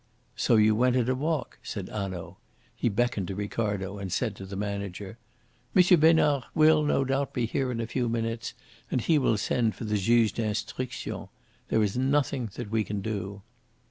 [0.35, 2.37] "So you went at a walk," said Hanaud.
[2.75, 5.19] He beckoned to Ricardo, and said to the manager:
[5.75, 5.83] "M.
[5.99, 8.55] Besnard will, no doubt, be here in a few minutes,
[8.89, 11.27] and he will send for the Juge d'Instruction.
[11.67, 13.43] There is nothing that we can do."